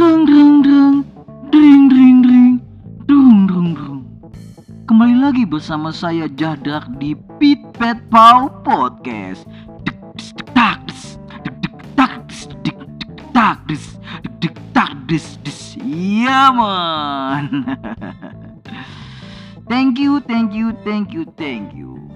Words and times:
Dreng 0.00 0.24
dreng 0.24 0.64
dreng 0.64 0.96
Dring 1.52 1.84
dring 1.92 2.18
dring. 2.24 2.54
Dung 3.04 3.44
dung 3.44 3.76
dung. 3.76 4.00
Kembali 4.88 5.12
lagi 5.20 5.44
bersama 5.44 5.92
saya 5.92 6.24
Jahdak 6.40 6.88
di 6.96 7.12
Pit 7.36 7.60
Pet 7.76 8.00
Pau 8.08 8.48
Podcast. 8.64 9.44
Iya 15.84 16.48
man. 16.48 17.44
Thank 19.68 20.00
you, 20.00 20.24
thank 20.24 20.56
you, 20.56 20.72
thank 20.80 21.12
you, 21.12 21.28
thank 21.36 21.76
you. 21.76 22.08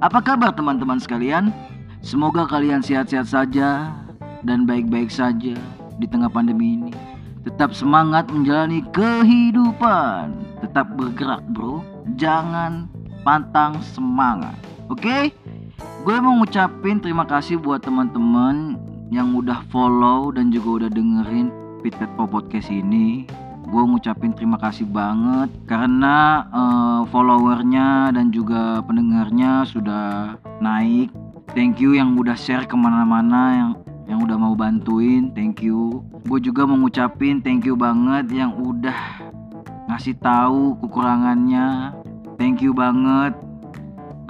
Apa 0.00 0.24
kabar 0.24 0.56
teman-teman 0.56 0.96
sekalian? 0.96 1.52
Semoga 2.00 2.48
kalian 2.48 2.80
sehat-sehat 2.80 3.28
saja 3.28 3.92
dan 4.40 4.64
baik-baik 4.64 5.12
saja 5.12 5.52
di 6.00 6.06
tengah 6.08 6.32
pandemi 6.32 6.80
ini. 6.80 7.05
Tetap 7.46 7.70
semangat 7.70 8.26
menjalani 8.26 8.82
kehidupan. 8.90 10.34
Tetap 10.58 10.98
bergerak, 10.98 11.46
bro. 11.54 11.78
Jangan 12.18 12.90
pantang 13.22 13.78
semangat. 13.94 14.58
Oke? 14.90 15.30
Gue 16.02 16.16
mau 16.18 16.42
ngucapin 16.42 16.98
terima 16.98 17.22
kasih 17.22 17.62
buat 17.62 17.86
teman-teman 17.86 18.74
yang 19.14 19.30
udah 19.38 19.62
follow 19.70 20.34
dan 20.34 20.50
juga 20.50 20.82
udah 20.82 20.90
dengerin 20.90 21.54
Pitet 21.86 22.10
Po 22.18 22.26
Podcast 22.26 22.66
ini. 22.66 23.30
Gue 23.66 23.82
ngucapin 23.82 24.34
terima 24.34 24.58
kasih 24.58 24.86
banget 24.90 25.50
karena 25.70 26.46
eh, 26.50 27.00
followernya 27.14 28.10
dan 28.10 28.34
juga 28.34 28.82
pendengarnya 28.82 29.66
sudah 29.66 30.34
naik 30.58 31.14
thank 31.54 31.82
you 31.82 31.94
yang 31.94 32.14
udah 32.18 32.34
share 32.38 32.66
ke 32.66 32.74
mana-mana 32.78 33.42
yang 33.54 33.70
yang 34.06 34.22
udah 34.22 34.38
mau 34.38 34.54
bantuin 34.54 35.34
thank 35.34 35.62
you. 35.62 36.02
Gue 36.26 36.38
juga 36.38 36.66
mau 36.66 36.78
ngucapin 36.78 37.42
thank 37.42 37.66
you 37.66 37.74
banget 37.74 38.30
yang 38.30 38.54
udah 38.54 38.96
ngasih 39.90 40.14
tahu 40.22 40.78
kekurangannya. 40.82 41.94
Thank 42.38 42.62
you 42.62 42.74
banget. 42.74 43.34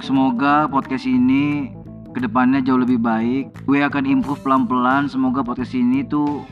Semoga 0.01 0.69
podcast 0.69 1.05
ini 1.09 1.73
ke 2.13 2.19
depannya 2.21 2.61
jauh 2.61 2.81
lebih 2.81 3.01
baik. 3.01 3.53
Gue 3.65 3.81
akan 3.85 4.05
improve 4.05 4.41
pelan-pelan. 4.41 5.09
Semoga 5.09 5.41
podcast 5.45 5.73
ini 5.73 6.05
tuh 6.05 6.45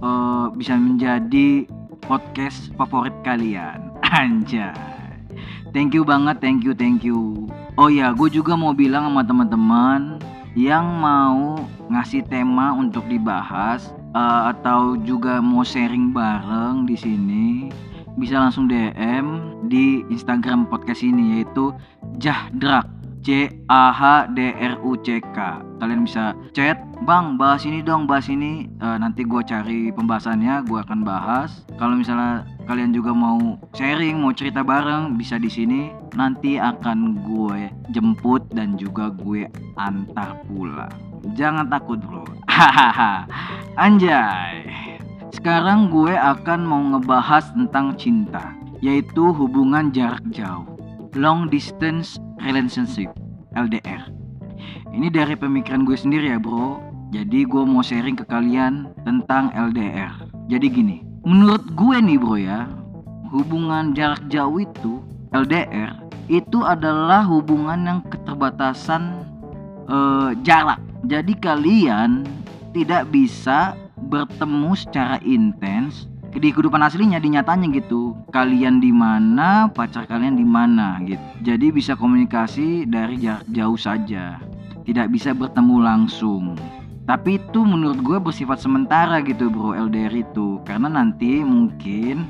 eh, 0.00 0.46
bisa 0.56 0.76
menjadi 0.76 1.64
podcast 2.04 2.72
favorit 2.76 3.14
kalian. 3.24 3.92
Anjay. 4.16 4.72
Thank 5.70 5.94
you 5.94 6.02
banget, 6.02 6.42
thank 6.42 6.66
you, 6.66 6.74
thank 6.74 7.06
you. 7.06 7.46
Oh 7.78 7.86
ya, 7.86 8.10
gue 8.10 8.26
juga 8.26 8.58
mau 8.58 8.74
bilang 8.74 9.06
sama 9.06 9.22
teman-teman 9.22 10.18
yang 10.58 10.98
mau 10.98 11.62
ngasih 11.90 12.26
tema 12.26 12.74
untuk 12.74 13.06
dibahas 13.06 13.94
eh, 14.14 14.42
atau 14.50 14.98
juga 14.98 15.38
mau 15.38 15.62
sharing 15.62 16.10
bareng 16.10 16.86
di 16.86 16.96
sini 16.98 17.48
bisa 18.18 18.36
langsung 18.36 18.66
DM 18.66 19.56
di 19.70 20.02
Instagram 20.10 20.66
podcast 20.66 21.06
ini 21.06 21.40
yaitu 21.40 21.70
Jahdrak 22.18 22.84
C 23.22 23.52
A 23.70 23.94
H 23.94 24.32
D 24.34 24.50
R 24.56 24.80
U 24.82 24.98
C 24.98 25.22
K. 25.32 25.69
Kalian 25.80 26.04
bisa 26.04 26.36
chat, 26.52 26.76
"Bang, 27.08 27.40
bahas 27.40 27.64
ini 27.64 27.80
dong, 27.80 28.04
bahas 28.04 28.28
ini." 28.28 28.68
Eh, 28.68 28.96
nanti 29.00 29.24
gue 29.24 29.40
cari 29.40 29.88
pembahasannya, 29.90 30.68
gue 30.68 30.78
akan 30.78 31.00
bahas. 31.00 31.64
Kalau 31.80 31.96
misalnya 31.96 32.44
kalian 32.68 32.92
juga 32.92 33.16
mau 33.16 33.56
sharing, 33.72 34.20
mau 34.20 34.30
cerita 34.36 34.60
bareng, 34.60 35.16
bisa 35.16 35.40
di 35.40 35.48
sini. 35.48 35.88
Nanti 36.12 36.60
akan 36.60 37.24
gue 37.24 37.72
jemput 37.96 38.44
dan 38.52 38.76
juga 38.76 39.08
gue 39.08 39.48
antar 39.80 40.44
pulang. 40.44 40.92
Jangan 41.32 41.72
takut, 41.72 42.00
Bro. 42.00 42.28
Hahaha. 42.48 43.24
Anjay. 43.84 44.68
Sekarang 45.30 45.88
gue 45.88 46.12
akan 46.12 46.60
mau 46.66 46.82
ngebahas 46.94 47.54
tentang 47.54 47.96
cinta, 47.96 48.52
yaitu 48.84 49.30
hubungan 49.32 49.94
jarak 49.94 50.24
jauh. 50.34 50.66
Long 51.16 51.48
distance 51.48 52.18
relationship 52.42 53.10
LDR. 53.54 54.19
Ini 55.00 55.08
dari 55.08 55.32
pemikiran 55.32 55.88
gue 55.88 55.96
sendiri 55.96 56.28
ya, 56.28 56.36
Bro. 56.36 56.76
Jadi 57.08 57.48
gue 57.48 57.64
mau 57.64 57.80
sharing 57.80 58.20
ke 58.20 58.28
kalian 58.28 58.92
tentang 59.00 59.48
LDR. 59.56 60.12
Jadi 60.52 60.68
gini, 60.68 61.00
menurut 61.24 61.64
gue 61.72 61.96
nih, 62.04 62.20
Bro 62.20 62.36
ya, 62.36 62.68
hubungan 63.32 63.96
jarak 63.96 64.20
jauh 64.28 64.60
itu 64.60 65.00
LDR 65.32 65.96
itu 66.28 66.60
adalah 66.68 67.24
hubungan 67.24 67.80
yang 67.80 68.00
keterbatasan 68.12 69.24
eh, 69.88 70.36
jarak. 70.44 70.84
Jadi 71.08 71.32
kalian 71.32 72.28
tidak 72.76 73.08
bisa 73.08 73.72
bertemu 74.04 74.76
secara 74.76 75.16
intens 75.24 76.12
di 76.30 76.52
kehidupan 76.52 76.84
aslinya 76.84 77.18
di 77.18 77.34
nyatanya 77.34 77.72
gitu 77.74 78.14
kalian 78.30 78.78
di 78.78 78.94
mana 78.94 79.66
pacar 79.66 80.06
kalian 80.06 80.38
di 80.38 80.46
mana 80.46 81.02
gitu 81.02 81.18
jadi 81.42 81.74
bisa 81.74 81.98
komunikasi 81.98 82.86
dari 82.86 83.18
jarak 83.18 83.42
jauh 83.50 83.74
saja 83.74 84.38
tidak 84.84 85.12
bisa 85.12 85.36
bertemu 85.36 85.76
langsung. 85.82 86.56
Tapi 87.10 87.42
itu 87.42 87.66
menurut 87.66 87.98
gue 88.06 88.18
bersifat 88.22 88.62
sementara 88.62 89.18
gitu 89.24 89.50
bro 89.50 89.74
LDR 89.74 90.14
itu. 90.14 90.62
Karena 90.62 90.86
nanti 90.86 91.42
mungkin 91.42 92.22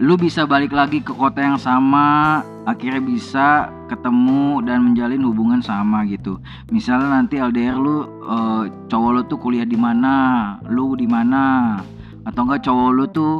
lu 0.00 0.14
bisa 0.16 0.46
balik 0.46 0.72
lagi 0.72 1.04
ke 1.04 1.12
kota 1.12 1.44
yang 1.44 1.60
sama 1.60 2.40
akhirnya 2.64 3.04
bisa 3.04 3.68
ketemu 3.90 4.64
dan 4.64 4.86
menjalin 4.86 5.26
hubungan 5.26 5.58
sama 5.58 6.06
gitu. 6.06 6.38
Misalnya 6.70 7.18
nanti 7.18 7.42
LDR 7.42 7.76
lu 7.76 8.06
eh, 8.30 8.64
cowok 8.86 9.10
lu 9.10 9.20
tuh 9.26 9.38
kuliah 9.42 9.66
di 9.66 9.74
mana 9.74 10.56
lu 10.70 10.94
di 10.94 11.10
mana. 11.10 11.76
Atau 12.22 12.46
enggak 12.46 12.62
cowok 12.62 12.90
lu 12.94 13.04
tuh 13.10 13.34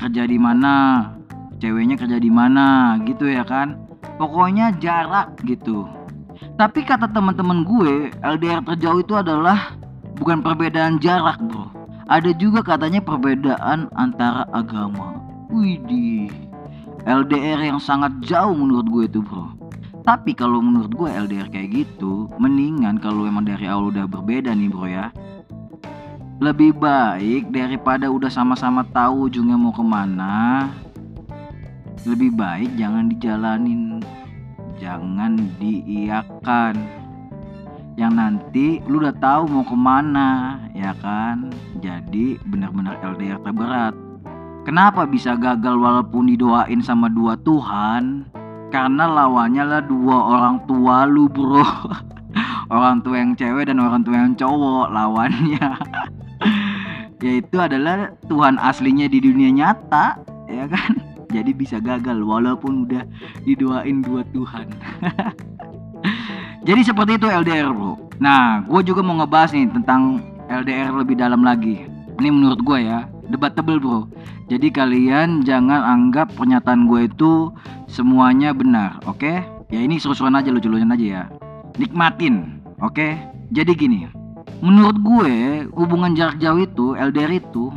kerja 0.00 0.24
di 0.24 0.40
mana 0.40 1.04
ceweknya 1.60 2.00
kerja 2.00 2.16
di 2.16 2.32
mana 2.32 2.96
gitu 3.04 3.28
ya 3.28 3.44
kan. 3.44 3.76
Pokoknya 4.16 4.72
jarak 4.80 5.36
gitu 5.44 5.99
tapi 6.60 6.84
kata 6.84 7.08
teman-teman 7.08 7.64
gue 7.64 8.12
LDR 8.20 8.60
terjauh 8.60 9.00
itu 9.00 9.16
adalah 9.16 9.72
bukan 10.20 10.44
perbedaan 10.44 11.00
jarak 11.00 11.40
bro. 11.48 11.72
Ada 12.04 12.36
juga 12.36 12.60
katanya 12.60 13.00
perbedaan 13.00 13.88
antara 13.96 14.44
agama. 14.52 15.24
Widih 15.48 16.28
LDR 17.08 17.64
yang 17.64 17.80
sangat 17.80 18.12
jauh 18.20 18.52
menurut 18.52 18.84
gue 18.92 19.02
itu 19.08 19.24
bro. 19.24 19.56
Tapi 20.04 20.36
kalau 20.36 20.60
menurut 20.60 20.92
gue 20.92 21.08
LDR 21.08 21.48
kayak 21.48 21.72
gitu 21.72 22.28
mendingan 22.36 23.00
kalau 23.00 23.24
emang 23.24 23.48
dari 23.48 23.64
awal 23.64 23.88
udah 23.88 24.04
berbeda 24.04 24.52
nih 24.52 24.68
bro 24.68 24.84
ya. 24.84 25.08
Lebih 26.44 26.76
baik 26.76 27.56
daripada 27.56 28.12
udah 28.12 28.28
sama-sama 28.28 28.84
tahu 28.92 29.32
ujungnya 29.32 29.56
mau 29.56 29.72
ke 29.72 29.80
mana 29.80 30.68
lebih 32.08 32.32
baik 32.32 32.80
jangan 32.80 33.12
dijalanin 33.12 34.00
jangan 34.80 35.36
diiakan 35.60 36.74
yang 38.00 38.16
nanti 38.16 38.80
lu 38.88 39.04
udah 39.04 39.12
tahu 39.20 39.44
mau 39.52 39.60
ke 39.60 39.76
mana 39.76 40.56
ya 40.72 40.96
kan? 41.04 41.52
Jadi 41.84 42.40
benar-benar 42.48 42.96
LDR 43.04 43.36
terberat. 43.44 43.92
Kenapa 44.64 45.04
bisa 45.04 45.36
gagal 45.36 45.76
walaupun 45.76 46.32
didoain 46.32 46.80
sama 46.80 47.12
dua 47.12 47.36
Tuhan? 47.44 48.24
Karena 48.72 49.04
lawannya 49.04 49.64
lah 49.68 49.82
dua 49.84 50.16
orang 50.16 50.64
tua 50.64 51.04
lu 51.04 51.28
bro. 51.28 51.60
Orang 52.70 53.02
tua 53.02 53.18
yang 53.18 53.34
cewek 53.34 53.66
dan 53.66 53.82
orang 53.82 54.06
tua 54.06 54.14
yang 54.14 54.38
cowok 54.38 54.94
lawannya. 54.94 55.74
Yaitu 57.26 57.58
adalah 57.58 58.14
Tuhan 58.30 58.62
aslinya 58.62 59.10
di 59.10 59.18
dunia 59.18 59.50
nyata 59.50 60.22
ya 60.46 60.70
kan 60.70 61.09
jadi 61.30 61.50
bisa 61.54 61.78
gagal 61.78 62.18
walaupun 62.20 62.84
udah 62.84 63.06
didoain 63.46 64.02
dua 64.02 64.26
Tuhan. 64.34 64.66
Jadi 66.68 66.80
seperti 66.84 67.16
itu 67.16 67.24
LDR 67.24 67.72
bro. 67.72 67.96
Nah 68.20 68.60
gue 68.68 68.80
juga 68.84 69.00
mau 69.00 69.16
ngebahas 69.16 69.56
nih 69.56 69.72
tentang 69.80 70.20
LDR 70.52 70.92
lebih 70.92 71.16
dalam 71.16 71.40
lagi. 71.40 71.88
Ini 72.20 72.28
menurut 72.28 72.60
gue 72.60 72.84
ya 72.84 73.08
debatable 73.32 73.80
bro. 73.80 74.00
Jadi 74.52 74.68
kalian 74.68 75.40
jangan 75.46 75.80
anggap 75.80 76.34
pernyataan 76.36 76.84
gue 76.84 77.08
itu 77.08 77.48
semuanya 77.88 78.52
benar 78.52 79.00
oke? 79.08 79.40
Ya 79.70 79.80
ini 79.80 79.96
seru-seruan 79.96 80.36
aja 80.36 80.52
lucu-lucuan 80.52 80.92
aja 80.92 81.06
ya. 81.06 81.22
Nikmatin 81.80 82.60
oke? 82.82 83.16
Jadi 83.50 83.72
gini 83.72 84.20
menurut 84.60 84.96
gue 85.00 85.64
hubungan 85.72 86.12
jarak 86.12 86.36
jauh 86.36 86.60
itu 86.60 86.92
LDR 86.92 87.32
itu 87.40 87.72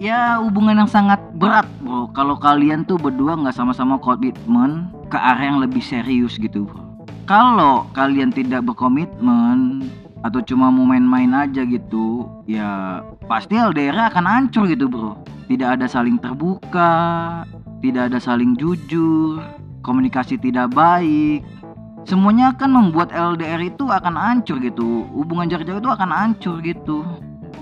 ya 0.00 0.40
hubungan 0.40 0.80
yang 0.82 0.90
sangat 0.90 1.20
berat 1.36 1.68
bro. 1.84 2.08
Kalau 2.16 2.40
kalian 2.40 2.88
tuh 2.88 2.96
berdua 2.96 3.36
nggak 3.36 3.52
sama-sama 3.52 4.00
komitmen 4.00 4.88
ke 5.12 5.20
arah 5.20 5.44
yang 5.44 5.60
lebih 5.60 5.84
serius 5.84 6.40
gitu 6.40 6.64
bro. 6.64 6.80
Kalau 7.28 7.86
kalian 7.92 8.32
tidak 8.32 8.64
berkomitmen 8.64 9.86
atau 10.24 10.40
cuma 10.42 10.72
mau 10.72 10.88
main-main 10.88 11.30
aja 11.32 11.64
gitu 11.64 12.28
ya 12.44 13.00
pasti 13.28 13.56
LDR 13.60 14.08
akan 14.08 14.24
hancur 14.24 14.64
gitu 14.66 14.88
bro. 14.88 15.20
Tidak 15.46 15.68
ada 15.76 15.84
saling 15.84 16.16
terbuka 16.16 17.44
tidak 17.84 18.08
ada 18.10 18.18
saling 18.18 18.56
jujur 18.56 19.44
komunikasi 19.84 20.40
tidak 20.40 20.72
baik. 20.72 21.44
Semuanya 22.08 22.56
akan 22.56 22.70
membuat 22.72 23.12
LDR 23.12 23.60
itu 23.60 23.84
akan 23.92 24.16
hancur 24.16 24.56
gitu. 24.64 25.04
Hubungan 25.12 25.52
jarak 25.52 25.68
jauh 25.68 25.84
itu 25.84 25.92
akan 25.92 26.08
hancur 26.08 26.64
gitu 26.64 27.04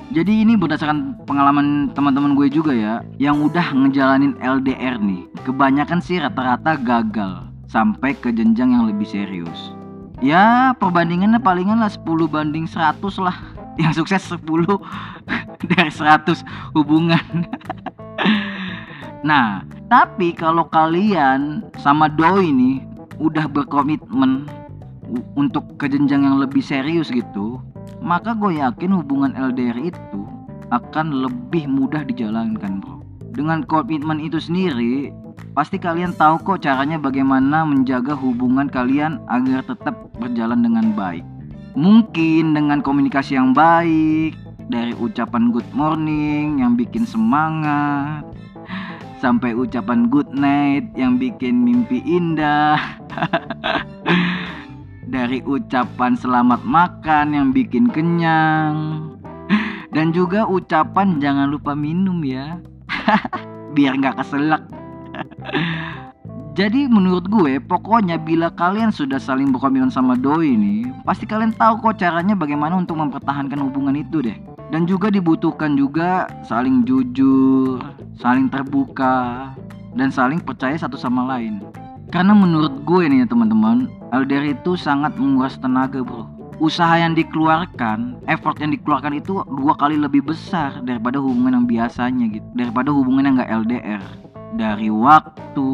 Jadi 0.08 0.40
ini 0.40 0.56
berdasarkan 0.56 1.20
pengalaman 1.28 1.92
teman-teman 1.92 2.32
gue 2.32 2.48
juga 2.48 2.72
ya 2.72 3.04
Yang 3.20 3.52
udah 3.52 3.66
ngejalanin 3.76 4.40
LDR 4.40 4.96
nih 4.96 5.28
Kebanyakan 5.44 6.00
sih 6.00 6.16
rata-rata 6.16 6.80
gagal 6.80 7.48
Sampai 7.68 8.16
ke 8.16 8.32
jenjang 8.32 8.72
yang 8.72 8.88
lebih 8.88 9.04
serius. 9.04 9.76
Ya 10.24 10.72
perbandingannya 10.80 11.36
palingan 11.36 11.84
lah 11.84 11.92
10 11.92 12.24
banding 12.24 12.64
100 12.64 12.96
lah. 13.20 13.36
Yang 13.80 14.00
sukses 14.00 14.24
10 14.32 14.40
dari 15.76 15.92
100 15.92 16.44
hubungan. 16.72 17.24
Nah 19.18 19.66
tapi 19.90 20.30
kalau 20.30 20.70
kalian 20.70 21.66
sama 21.82 22.06
doi 22.06 22.54
nih 22.54 22.78
Udah 23.18 23.50
berkomitmen 23.50 24.46
untuk 25.34 25.74
ke 25.74 25.90
jenjang 25.90 26.22
yang 26.22 26.38
lebih 26.38 26.62
serius 26.62 27.10
gitu 27.10 27.58
maka 27.98 28.34
gue 28.34 28.58
yakin 28.58 28.94
hubungan 28.94 29.34
LDR 29.34 29.78
itu 29.78 30.20
akan 30.70 31.24
lebih 31.24 31.66
mudah 31.66 32.04
dijalankan 32.04 32.80
bro. 32.82 33.00
Dengan 33.32 33.62
komitmen 33.64 34.18
itu 34.18 34.42
sendiri 34.42 35.14
pasti 35.54 35.78
kalian 35.78 36.14
tahu 36.14 36.42
kok 36.42 36.62
caranya 36.66 36.98
bagaimana 36.98 37.62
menjaga 37.62 38.14
hubungan 38.14 38.66
kalian 38.66 39.22
agar 39.30 39.62
tetap 39.66 39.94
berjalan 40.18 40.62
dengan 40.62 40.92
baik. 40.94 41.24
Mungkin 41.78 42.58
dengan 42.58 42.82
komunikasi 42.82 43.38
yang 43.38 43.54
baik 43.54 44.34
dari 44.68 44.92
ucapan 44.98 45.54
good 45.54 45.68
morning 45.72 46.60
yang 46.60 46.74
bikin 46.74 47.06
semangat 47.06 48.26
sampai 49.18 49.50
ucapan 49.54 50.06
good 50.06 50.30
night 50.30 50.86
yang 50.94 51.18
bikin 51.18 51.66
mimpi 51.66 51.98
indah 52.06 52.78
dari 55.28 55.44
ucapan 55.44 56.16
selamat 56.16 56.64
makan 56.64 57.36
yang 57.36 57.52
bikin 57.52 57.92
kenyang. 57.92 59.12
Dan 59.92 60.08
juga 60.16 60.48
ucapan 60.48 61.20
jangan 61.20 61.52
lupa 61.52 61.76
minum 61.76 62.24
ya. 62.24 62.56
Biar 63.76 64.00
nggak 64.00 64.24
keselak. 64.24 64.64
Jadi 66.56 66.88
menurut 66.88 67.28
gue 67.28 67.60
pokoknya 67.60 68.16
bila 68.16 68.48
kalian 68.56 68.88
sudah 68.88 69.20
saling 69.20 69.52
berkomitmen 69.52 69.92
sama 69.92 70.16
doi 70.16 70.56
ini 70.56 70.88
pasti 71.04 71.28
kalian 71.28 71.52
tahu 71.52 71.76
kok 71.84 72.00
caranya 72.00 72.32
bagaimana 72.32 72.80
untuk 72.80 72.96
mempertahankan 72.96 73.60
hubungan 73.68 74.00
itu 74.00 74.24
deh. 74.24 74.40
Dan 74.72 74.88
juga 74.88 75.12
dibutuhkan 75.12 75.76
juga 75.76 76.24
saling 76.48 76.88
jujur 76.88 77.84
saling 78.16 78.48
terbuka 78.48 79.52
dan 79.92 80.08
saling 80.08 80.40
percaya 80.40 80.80
satu 80.80 80.96
sama 80.96 81.28
lain 81.36 81.60
karena 82.08 82.32
menurut 82.32 82.88
gue 82.88 83.04
nih 83.04 83.24
ya 83.24 83.26
teman-teman, 83.28 83.92
LDR 84.16 84.56
itu 84.56 84.80
sangat 84.80 85.12
menguras 85.20 85.60
tenaga 85.60 86.00
bro. 86.00 86.24
Usaha 86.58 86.98
yang 86.98 87.14
dikeluarkan, 87.14 88.24
effort 88.26 88.58
yang 88.58 88.74
dikeluarkan 88.74 89.20
itu 89.20 89.44
dua 89.46 89.78
kali 89.78 89.94
lebih 89.94 90.26
besar 90.26 90.82
daripada 90.82 91.22
hubungan 91.22 91.62
yang 91.62 91.66
biasanya 91.68 92.26
gitu. 92.32 92.48
Daripada 92.56 92.90
hubungan 92.90 93.28
yang 93.28 93.34
gak 93.38 93.52
LDR. 93.62 94.02
Dari 94.58 94.90
waktu, 94.90 95.70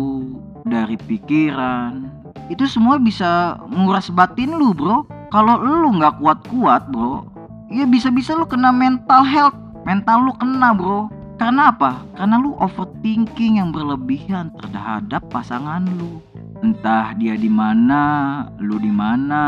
dari 0.66 0.98
pikiran, 0.98 2.10
itu 2.52 2.68
semua 2.68 3.00
bisa 3.00 3.56
menguras 3.70 4.12
batin 4.12 4.58
lu 4.58 4.76
bro. 4.76 5.08
Kalau 5.32 5.56
lu 5.58 5.96
nggak 5.98 6.20
kuat-kuat 6.20 6.92
bro, 6.92 7.24
ya 7.72 7.88
bisa-bisa 7.88 8.36
lu 8.36 8.44
kena 8.44 8.74
mental 8.74 9.24
health. 9.24 9.56
Mental 9.88 10.20
lu 10.20 10.32
kena 10.36 10.76
bro. 10.76 11.08
Karena 11.34 11.74
apa? 11.74 12.06
Karena 12.14 12.38
lu 12.38 12.54
overthinking 12.62 13.58
yang 13.58 13.74
berlebihan 13.74 14.54
terhadap 14.54 15.26
pasangan 15.28 15.82
lu. 15.98 16.22
Entah 16.62 17.12
dia 17.18 17.34
di 17.34 17.50
mana, 17.50 18.46
lu 18.62 18.78
di 18.78 18.88
mana, 18.88 19.44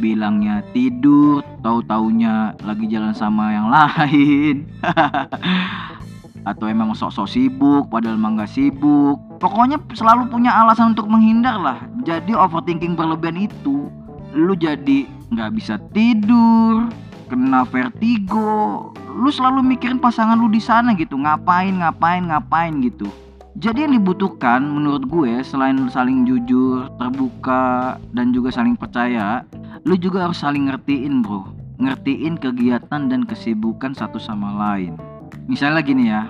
bilangnya 0.00 0.64
tidur, 0.72 1.44
tahu-taunya 1.60 2.56
lagi 2.64 2.88
jalan 2.88 3.12
sama 3.12 3.52
yang 3.52 3.68
lain. 3.68 4.66
Atau 6.50 6.66
emang 6.66 6.90
sok-sok 6.96 7.30
sibuk 7.30 7.86
padahal 7.86 8.18
emang 8.18 8.40
gak 8.40 8.50
sibuk. 8.50 9.20
Pokoknya 9.38 9.78
selalu 9.94 10.26
punya 10.26 10.50
alasan 10.50 10.96
untuk 10.96 11.06
menghindar 11.06 11.54
lah. 11.54 11.78
Jadi 12.02 12.34
overthinking 12.34 12.98
berlebihan 12.98 13.46
itu 13.46 13.86
lu 14.32 14.56
jadi 14.56 15.04
nggak 15.32 15.50
bisa 15.56 15.76
tidur, 15.92 16.88
kena 17.32 17.64
vertigo, 17.64 18.92
lu 19.08 19.32
selalu 19.32 19.64
mikirin 19.64 19.96
pasangan 19.96 20.36
lu 20.36 20.52
di 20.52 20.60
sana 20.60 20.92
gitu. 20.92 21.16
Ngapain 21.16 21.80
ngapain 21.80 22.28
ngapain 22.28 22.84
gitu. 22.84 23.08
Jadi 23.56 23.88
yang 23.88 23.96
dibutuhkan 23.96 24.60
menurut 24.60 25.08
gue 25.08 25.40
selain 25.40 25.80
saling 25.88 26.28
jujur 26.28 26.92
terbuka 27.00 27.96
dan 28.12 28.36
juga 28.36 28.52
saling 28.52 28.76
percaya 28.76 29.48
lu 29.88 29.96
juga 29.96 30.28
harus 30.28 30.44
saling 30.44 30.68
ngertiin 30.68 31.24
bro. 31.24 31.48
Ngertiin 31.80 32.36
kegiatan 32.36 33.08
dan 33.08 33.24
kesibukan 33.24 33.96
satu 33.96 34.20
sama 34.20 34.52
lain. 34.52 35.00
Misalnya 35.48 35.80
gini 35.80 36.12
ya 36.12 36.28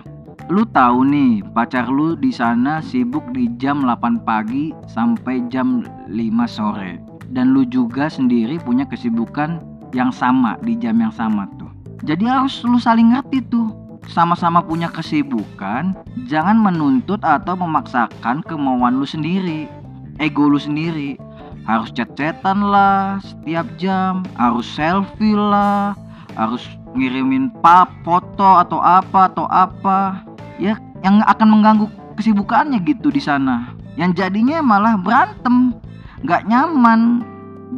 lu 0.51 0.63
tahu 0.71 1.03
nih 1.07 1.43
pacar 1.51 1.91
lu 1.91 2.15
di 2.15 2.31
sana 2.31 2.79
sibuk 2.79 3.23
di 3.35 3.51
jam 3.59 3.83
8 3.83 4.23
pagi 4.23 4.71
sampai 4.87 5.43
jam 5.51 5.83
5 6.07 6.15
sore. 6.47 7.03
Dan 7.33 7.55
lu 7.55 7.67
juga 7.67 8.07
sendiri 8.07 8.61
punya 8.63 8.87
kesibukan 8.87 9.72
yang 9.93 10.11
sama 10.11 10.57
di 10.65 10.77
jam 10.77 10.97
yang 10.99 11.13
sama 11.13 11.49
tuh 11.61 11.73
jadi 12.03 12.27
harus 12.27 12.67
lu 12.67 12.83
saling 12.83 13.15
ngerti 13.15 13.47
tuh. 13.47 13.71
Sama-sama 14.11 14.59
punya 14.59 14.91
kesibukan, 14.91 15.95
jangan 16.27 16.59
menuntut 16.59 17.23
atau 17.23 17.55
memaksakan 17.55 18.43
kemauan 18.43 18.99
lu 18.99 19.07
sendiri. 19.07 19.71
Ego 20.19 20.51
lu 20.51 20.59
sendiri. 20.59 21.15
Harus 21.63 21.95
chat-chatan 21.95 22.67
lah 22.67 23.23
setiap 23.23 23.63
jam, 23.79 24.27
harus 24.35 24.67
selfie 24.67 25.39
lah, 25.39 25.95
harus 26.35 26.67
ngirimin 26.99 27.55
pap, 27.63 27.95
foto 28.03 28.59
atau 28.59 28.83
apa 28.83 29.31
atau 29.31 29.47
apa. 29.47 30.27
Ya 30.59 30.75
yang 31.07 31.23
akan 31.23 31.49
mengganggu 31.55 31.87
kesibukannya 32.19 32.83
gitu 32.83 33.15
di 33.15 33.23
sana. 33.23 33.71
Yang 33.95 34.27
jadinya 34.27 34.59
malah 34.59 34.99
berantem, 34.99 35.79
nggak 36.27 36.51
nyaman, 36.51 37.23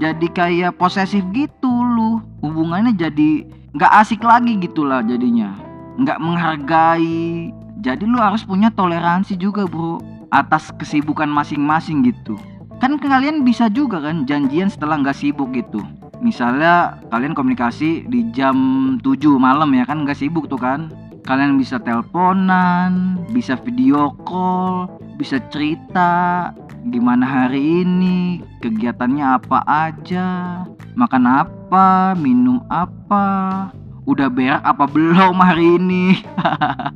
jadi 0.01 0.27
kayak 0.33 0.77
posesif 0.81 1.23
gitu 1.31 1.64
hubungannya 2.45 2.93
jadi 2.93 3.49
nggak 3.73 3.93
asik 4.05 4.21
lagi 4.21 4.61
gitulah 4.61 5.01
jadinya. 5.01 5.57
Nggak 5.97 6.21
menghargai. 6.21 7.49
Jadi 7.81 8.05
lu 8.05 8.21
harus 8.21 8.45
punya 8.45 8.69
toleransi 8.69 9.37
juga 9.41 9.65
bro 9.65 10.01
atas 10.29 10.69
kesibukan 10.77 11.29
masing-masing 11.29 12.05
gitu. 12.05 12.37
Kan 12.81 13.01
kalian 13.01 13.45
bisa 13.49 13.73
juga 13.73 14.01
kan 14.05 14.29
janjian 14.29 14.69
setelah 14.69 15.01
nggak 15.01 15.17
sibuk 15.17 15.57
gitu. 15.57 15.81
Misalnya 16.21 17.01
kalian 17.13 17.37
komunikasi 17.37 18.09
di 18.09 18.29
jam 18.33 18.57
7 19.01 19.37
malam 19.37 19.73
ya 19.73 19.85
kan 19.89 20.05
nggak 20.05 20.17
sibuk 20.17 20.49
tuh 20.49 20.61
kan. 20.61 20.93
Kalian 21.25 21.57
bisa 21.57 21.81
teleponan 21.81 23.17
bisa 23.33 23.57
video 23.57 24.13
call 24.29 24.93
bisa 25.17 25.41
cerita 25.49 26.53
gimana 26.93 27.25
hari 27.25 27.87
ini 27.87 28.45
kegiatannya 28.61 29.25
apa 29.25 29.65
aja 29.65 30.29
makan 30.95 31.27
apa, 31.27 32.15
minum 32.19 32.63
apa, 32.71 33.69
udah 34.07 34.31
berak 34.31 34.63
apa 34.63 34.87
belum 34.87 35.37
hari 35.39 35.79
ini. 35.79 36.23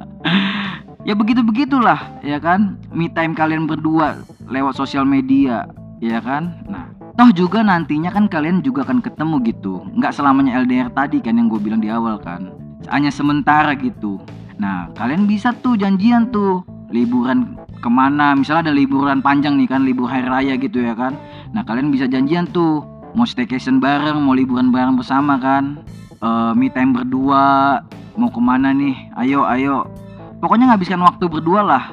ya 1.09 1.15
begitu 1.19 1.43
begitulah 1.43 1.99
ya 2.23 2.39
kan, 2.39 2.79
me 2.95 3.11
time 3.11 3.35
kalian 3.35 3.67
berdua 3.67 4.23
lewat 4.47 4.79
sosial 4.79 5.03
media, 5.03 5.67
ya 5.99 6.23
kan. 6.23 6.55
Nah, 6.71 6.91
toh 7.19 7.31
juga 7.35 7.61
nantinya 7.67 8.15
kan 8.15 8.31
kalian 8.31 8.63
juga 8.63 8.87
akan 8.87 9.03
ketemu 9.03 9.37
gitu, 9.51 9.83
nggak 9.99 10.15
selamanya 10.15 10.63
LDR 10.63 10.91
tadi 10.95 11.19
kan 11.19 11.37
yang 11.37 11.51
gue 11.51 11.61
bilang 11.61 11.83
di 11.83 11.91
awal 11.91 12.17
kan, 12.23 12.55
hanya 12.91 13.11
sementara 13.11 13.75
gitu. 13.75 14.23
Nah, 14.59 14.91
kalian 14.99 15.31
bisa 15.31 15.55
tuh 15.55 15.79
janjian 15.79 16.31
tuh 16.35 16.67
liburan 16.91 17.59
ke 17.79 17.89
mana? 17.91 18.35
Misalnya 18.35 18.71
ada 18.71 18.75
liburan 18.75 19.23
panjang 19.23 19.55
nih 19.55 19.69
kan 19.71 19.87
libur 19.87 20.11
hari 20.11 20.27
raya 20.27 20.55
gitu 20.59 20.83
ya 20.83 20.95
kan? 20.99 21.15
Nah 21.55 21.63
kalian 21.65 21.95
bisa 21.95 22.11
janjian 22.11 22.49
tuh 22.51 22.85
mau 23.19 23.27
staycation 23.27 23.83
bareng 23.83 24.23
mau 24.23 24.39
liburan 24.39 24.71
bareng 24.71 24.95
bersama 24.95 25.35
kan. 25.43 25.83
Uh, 26.23 26.55
me 26.55 26.71
time 26.71 26.95
berdua 26.95 27.83
mau 28.15 28.31
ke 28.31 28.39
mana 28.39 28.71
nih? 28.71 28.95
Ayo 29.19 29.43
ayo. 29.43 29.91
Pokoknya 30.39 30.71
ngabiskan 30.71 31.03
waktu 31.03 31.27
berdua 31.27 31.67
lah. 31.67 31.85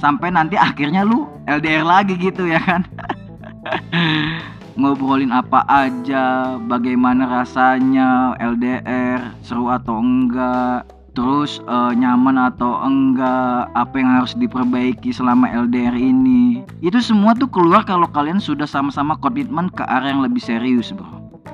Sampai 0.00 0.32
nanti 0.32 0.56
akhirnya 0.56 1.04
lu 1.04 1.28
LDR 1.44 1.84
lagi 1.84 2.16
gitu 2.16 2.48
ya 2.48 2.56
kan. 2.64 2.88
Ngobrolin 4.80 5.28
apa 5.28 5.60
aja 5.68 6.56
bagaimana 6.64 7.28
rasanya 7.28 8.32
LDR 8.40 9.36
seru 9.44 9.68
atau 9.68 10.00
enggak 10.00 10.88
terus 11.12 11.58
uh, 11.66 11.90
nyaman 11.90 12.38
atau 12.38 12.78
enggak 12.86 13.70
apa 13.74 13.94
yang 13.98 14.10
harus 14.22 14.32
diperbaiki 14.38 15.10
selama 15.10 15.50
LDR 15.50 15.94
ini. 15.94 16.62
Itu 16.80 17.02
semua 17.02 17.34
tuh 17.34 17.50
keluar 17.50 17.82
kalau 17.82 18.06
kalian 18.10 18.38
sudah 18.38 18.66
sama-sama 18.66 19.18
komitmen 19.18 19.70
ke 19.74 19.82
arah 19.86 20.14
yang 20.14 20.22
lebih 20.22 20.42
serius 20.42 20.94
bro. 20.94 21.06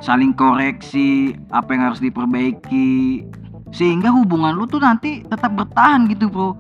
Saling 0.05 0.37
koreksi 0.37 1.39
apa 1.55 1.73
yang 1.73 1.93
harus 1.93 2.01
diperbaiki. 2.05 3.25
Sehingga 3.75 4.15
hubungan 4.15 4.55
lu 4.55 4.65
tuh 4.65 4.79
nanti 4.79 5.27
tetap 5.27 5.53
bertahan 5.57 6.07
gitu 6.09 6.31
bro 6.31 6.55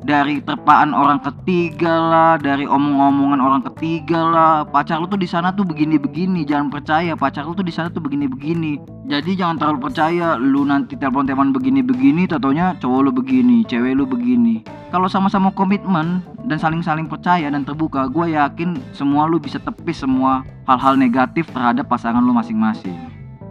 dari 0.00 0.40
terpaan 0.40 0.96
orang 0.96 1.20
ketiga 1.20 1.92
lah, 1.92 2.34
dari 2.40 2.64
omong-omongan 2.64 3.40
orang 3.40 3.62
ketiga 3.68 4.20
lah. 4.20 4.54
Pacar 4.64 5.00
lu 5.00 5.06
tuh 5.06 5.20
di 5.20 5.28
sana 5.28 5.52
tuh 5.52 5.68
begini-begini, 5.68 6.48
jangan 6.48 6.72
percaya 6.72 7.12
pacar 7.12 7.44
lu 7.44 7.52
tuh 7.52 7.66
di 7.66 7.72
sana 7.72 7.92
tuh 7.92 8.00
begini-begini. 8.00 8.80
Jadi 9.10 9.36
jangan 9.36 9.60
terlalu 9.60 9.90
percaya 9.90 10.40
lu 10.40 10.64
nanti 10.64 10.96
telepon-telepon 10.96 11.52
begini-begini, 11.52 12.30
totonya 12.30 12.78
cowok 12.80 13.00
lu 13.06 13.10
begini, 13.12 13.66
cewek 13.66 13.92
lu 13.98 14.08
begini. 14.08 14.64
Kalau 14.88 15.06
sama-sama 15.06 15.52
komitmen 15.52 16.24
dan 16.48 16.58
saling-saling 16.58 17.06
percaya 17.06 17.46
dan 17.52 17.62
terbuka, 17.62 18.08
gue 18.08 18.34
yakin 18.34 18.80
semua 18.96 19.28
lu 19.28 19.36
bisa 19.36 19.60
tepis 19.60 20.02
semua 20.02 20.42
hal-hal 20.64 20.96
negatif 20.96 21.46
terhadap 21.52 21.86
pasangan 21.90 22.22
lu 22.22 22.32
masing-masing. 22.32 22.96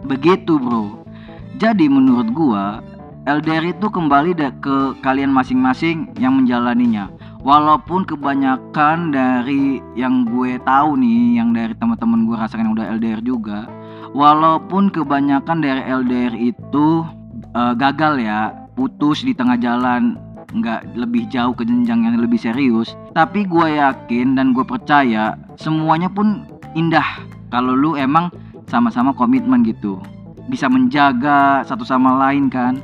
Begitu 0.04 0.56
bro. 0.56 1.00
Jadi 1.60 1.92
menurut 1.92 2.32
gua 2.32 2.80
LDR 3.28 3.76
itu 3.76 3.92
kembali 3.92 4.32
ke 4.64 4.96
kalian 5.04 5.28
masing-masing 5.28 6.08
yang 6.16 6.40
menjalaninya. 6.40 7.12
Walaupun 7.44 8.08
kebanyakan 8.08 9.12
dari 9.12 9.84
yang 9.92 10.24
gue 10.24 10.56
tahu 10.64 10.96
nih, 10.96 11.36
yang 11.36 11.52
dari 11.52 11.76
teman-teman 11.76 12.24
gue 12.24 12.36
rasakan 12.36 12.72
yang 12.72 12.74
udah 12.80 12.88
LDR 12.96 13.20
juga, 13.20 13.68
walaupun 14.16 14.88
kebanyakan 14.88 15.60
dari 15.60 15.84
LDR 15.84 16.32
itu 16.32 17.04
uh, 17.52 17.76
gagal 17.76 18.24
ya, 18.24 18.56
putus 18.72 19.20
di 19.20 19.36
tengah 19.36 19.60
jalan, 19.60 20.16
nggak 20.56 20.96
lebih 20.96 21.28
jauh 21.28 21.52
ke 21.52 21.68
jenjang 21.68 22.08
yang 22.08 22.16
lebih 22.16 22.40
serius. 22.40 22.96
Tapi 23.12 23.44
gue 23.44 23.76
yakin 23.76 24.32
dan 24.32 24.56
gue 24.56 24.64
percaya 24.64 25.36
semuanya 25.60 26.08
pun 26.08 26.48
indah 26.72 27.20
kalau 27.52 27.76
lu 27.76 28.00
emang 28.00 28.32
sama-sama 28.64 29.12
komitmen 29.12 29.60
gitu, 29.60 30.00
bisa 30.48 30.72
menjaga 30.72 31.64
satu 31.68 31.84
sama 31.84 32.16
lain 32.16 32.48
kan 32.48 32.80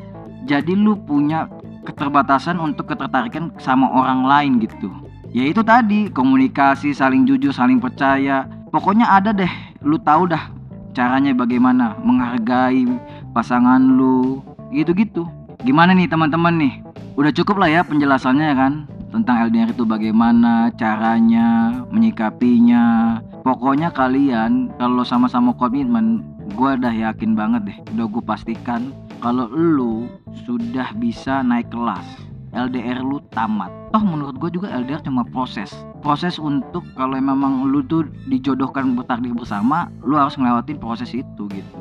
jadi 0.47 0.73
lu 0.79 0.95
punya 0.95 1.51
keterbatasan 1.83 2.63
untuk 2.63 2.95
ketertarikan 2.95 3.51
sama 3.59 3.91
orang 3.91 4.23
lain 4.23 4.53
gitu. 4.63 4.89
Ya 5.35 5.43
itu 5.51 5.61
tadi 5.67 6.07
komunikasi 6.09 6.95
saling 6.95 7.27
jujur 7.27 7.51
saling 7.51 7.83
percaya. 7.83 8.47
Pokoknya 8.71 9.11
ada 9.11 9.35
deh 9.35 9.51
lu 9.83 9.99
tahu 9.99 10.31
dah 10.31 10.49
caranya 10.95 11.35
bagaimana 11.35 11.99
menghargai 12.01 12.87
pasangan 13.35 13.83
lu 13.83 14.41
gitu-gitu. 14.71 15.27
Gimana 15.67 15.93
nih 15.93 16.09
teman-teman 16.09 16.55
nih? 16.57 16.75
Udah 17.19 17.35
cukup 17.35 17.61
lah 17.61 17.69
ya 17.69 17.81
penjelasannya 17.83 18.47
ya 18.55 18.57
kan 18.57 18.73
tentang 19.11 19.49
LDR 19.51 19.73
itu 19.75 19.83
bagaimana 19.83 20.71
caranya 20.79 21.75
menyikapinya. 21.91 23.19
Pokoknya 23.43 23.91
kalian 23.91 24.71
kalau 24.79 25.03
sama-sama 25.07 25.55
komitmen 25.55 26.23
gue 26.55 26.71
udah 26.77 26.93
yakin 26.93 27.35
banget 27.35 27.63
deh. 27.73 27.79
Udah 27.99 28.07
gue 28.11 28.23
pastikan 28.23 28.95
kalau 29.21 29.49
lu 29.51 30.11
sudah 30.45 30.93
bisa 30.97 31.41
naik 31.41 31.73
kelas 31.73 32.05
LDR 32.57 33.05
lu 33.05 33.21
tamat. 33.37 33.69
Toh 33.93 34.01
menurut 34.01 34.41
gue 34.41 34.57
juga 34.57 34.73
LDR 34.73 35.05
cuma 35.05 35.23
proses. 35.29 35.69
Proses 36.01 36.41
untuk 36.41 36.85
kalau 36.97 37.21
memang 37.21 37.69
lu 37.69 37.85
tuh 37.85 38.09
dijodohkan 38.29 38.97
bertakdir 38.97 39.37
bersama 39.37 39.93
lu 40.01 40.17
harus 40.17 40.41
ngelewatin 40.41 40.81
proses 40.81 41.13
itu 41.13 41.45
gitu. 41.53 41.79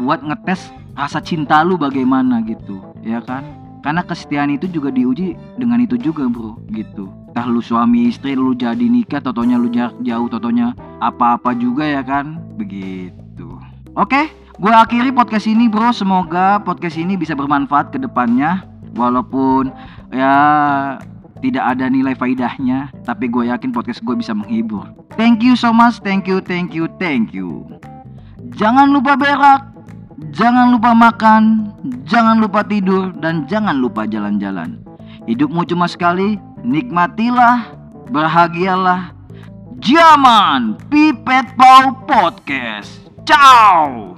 Buat 0.00 0.24
ngetes 0.24 0.72
rasa 0.96 1.20
cinta 1.20 1.60
lu 1.60 1.76
bagaimana 1.76 2.40
gitu. 2.48 2.80
Ya 3.04 3.20
kan? 3.20 3.44
Karena 3.84 4.00
kesetiaan 4.00 4.48
itu 4.48 4.64
juga 4.72 4.88
diuji 4.88 5.36
dengan 5.60 5.84
itu 5.84 6.00
juga 6.00 6.24
bro 6.24 6.56
gitu. 6.72 7.12
Tah 7.36 7.44
lu 7.44 7.60
suami 7.60 8.08
istri 8.08 8.32
lu 8.32 8.56
jadi 8.56 8.80
nikah 8.80 9.20
totonya 9.20 9.60
lu 9.60 9.68
jarak 9.68 9.92
jauh 10.00 10.30
totonya 10.32 10.72
apa-apa 11.04 11.52
juga 11.52 11.84
ya 11.84 12.00
kan? 12.00 12.40
Begitu. 12.56 13.60
Oke 13.92 14.43
Gue 14.54 14.70
akhiri 14.70 15.10
podcast 15.10 15.50
ini 15.50 15.66
bro, 15.66 15.90
semoga 15.90 16.62
podcast 16.62 16.94
ini 16.94 17.18
bisa 17.18 17.34
bermanfaat 17.34 17.90
ke 17.90 17.98
depannya. 17.98 18.62
Walaupun 18.94 19.74
ya 20.14 20.34
tidak 21.42 21.74
ada 21.74 21.90
nilai 21.90 22.14
faidahnya 22.14 22.94
Tapi 23.02 23.26
gue 23.26 23.50
yakin 23.50 23.74
podcast 23.74 23.98
gue 24.06 24.14
bisa 24.14 24.30
menghibur. 24.30 24.86
Thank 25.18 25.42
you 25.42 25.58
so 25.58 25.74
much, 25.74 25.98
thank 26.06 26.30
you, 26.30 26.38
thank 26.38 26.70
you, 26.70 26.86
thank 27.02 27.34
you. 27.34 27.66
Jangan 28.54 28.94
lupa 28.94 29.18
berak 29.18 29.74
Jangan 30.30 30.70
lupa 30.70 30.94
makan 30.94 31.74
Jangan 32.06 32.38
lupa 32.38 32.62
tidur 32.62 33.10
Dan 33.18 33.50
jangan 33.50 33.74
lupa 33.74 34.06
jalan-jalan. 34.06 34.78
Hidupmu 35.26 35.66
cuma 35.66 35.90
sekali 35.90 36.38
Nikmatilah 36.62 37.74
Bahagialah. 38.14 39.10
Zaman 39.82 40.78
Pipet 40.86 41.58
Pau 41.58 41.92
Podcast. 42.06 43.02
Ciao 43.26 44.13